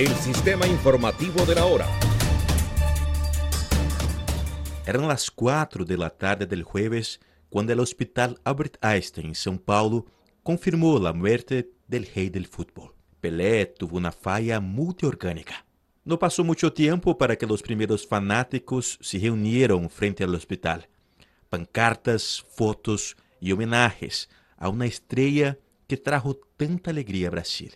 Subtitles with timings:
[0.00, 1.86] el sistema informativo de la hora.
[4.86, 7.20] Eram as quatro da tarde del jueves
[7.50, 10.06] quando o Hospital Albert Einstein, em São Paulo,
[10.42, 12.94] confirmou a morte del rei del fútbol.
[13.20, 15.56] Pelé tuvo uma falha multiorgânica.
[16.02, 20.80] Não passou muito tempo para que os primeiros fanáticos se reunieram frente ao hospital.
[21.50, 27.72] Pancartas, fotos e homenagens a uma estrela que trajo tanta alegria a Brasil.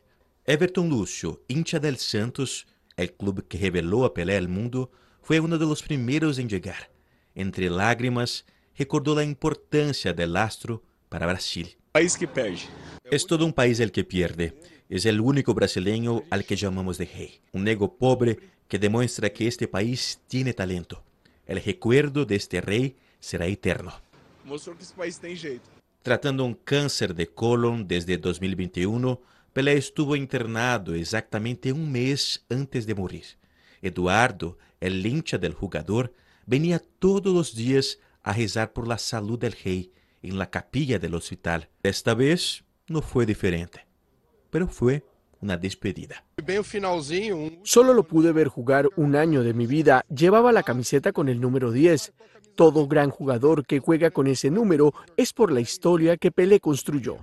[0.46, 2.66] Everton Lúcio, hincha del Santos,
[2.98, 4.90] el clube que revelou a Pelé ao mundo,
[5.22, 6.90] foi um dos primeiros em chegar.
[7.34, 8.44] Entre lágrimas,
[8.74, 11.68] recordou a importância del astro para Brasil.
[11.92, 12.68] País que perde.
[13.04, 14.52] É todo um país el que pierde.
[14.90, 17.40] É o único brasileño al que chamamos de rei.
[17.54, 18.38] Um nego pobre
[18.68, 21.02] que demonstra que este país tiene talento.
[21.46, 23.94] El recuerdo de este rei será eterno.
[24.44, 25.70] Mostrou que esse país tem jeito.
[26.02, 29.16] Tratando um câncer de colon desde 2021,
[29.54, 33.24] Pelé estuvo internado exactamente um mês antes de morir.
[33.80, 36.12] Eduardo, el hincha del jugador,
[36.44, 41.14] venía todos los días a rezar por la salud del rey en la capilla del
[41.14, 41.68] hospital.
[41.84, 43.86] Esta vez no fue diferente,
[44.50, 45.04] pero fue
[45.40, 46.24] una despedida.
[46.36, 47.60] Um...
[47.62, 50.04] Solo lo pude ver jugar un año de mi vida.
[50.08, 52.12] Llevaba la camiseta con el número 10.
[52.56, 57.18] Todo gran jugador que juega con ese número es por la historia que Pelé construyó.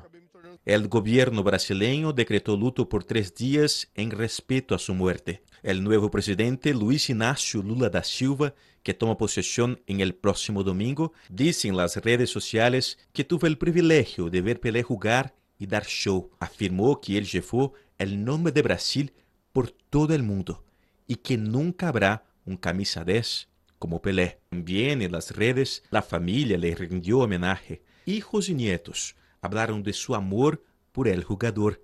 [0.71, 5.43] El gobierno brasileño decretó luto por tres días en respeto a su muerte.
[5.63, 11.11] El nuevo presidente Luis Inácio Lula da Silva, que toma posesión en el próximo domingo,
[11.27, 15.85] dice en las redes sociales que tuvo el privilegio de ver Pelé jugar y dar
[15.85, 16.31] show.
[16.39, 19.11] Afirmó que él llevó el nombre de Brasil
[19.51, 20.63] por todo el mundo
[21.05, 24.39] y que nunca habrá un camisa 10 como Pelé.
[24.49, 27.81] También en las redes la familia le rindió homenaje.
[28.05, 31.81] Hijos y nietos hablaron de su amor por el jugador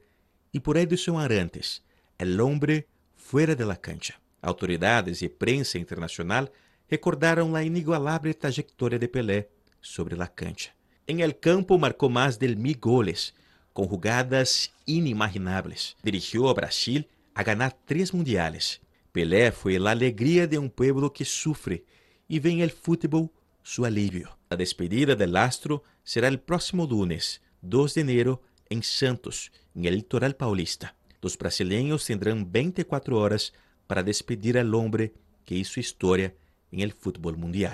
[0.51, 1.83] y por Edson Arantes,
[2.17, 4.19] el hombre fuera de la cancha.
[4.41, 6.51] Autoridades y prensa internacional
[6.89, 9.49] recordaron la inigualable trayectoria de Pelé
[9.81, 10.73] sobre la cancha.
[11.07, 13.33] En el campo marcó más de mil goles,
[13.73, 15.95] con jugadas inimaginables.
[16.01, 18.81] Dirigió a Brasil a ganar tres mundiales.
[19.11, 21.85] Pelé fue la alegría de un pueblo que sufre
[22.27, 23.29] y ve en el fútbol
[23.63, 24.37] su alivio.
[24.49, 29.95] La despedida del astro será el próximo lunes, 2 de enero, em Santos, em el
[29.95, 30.95] litoral paulista.
[31.21, 33.51] Os brasileños tendrão 24 horas
[33.85, 35.13] para despedir al hombre
[35.43, 36.33] que hizo historia
[36.71, 37.73] en el fútbol mundial.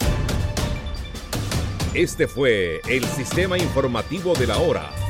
[1.93, 5.02] Este fue el sistema informativo de la hora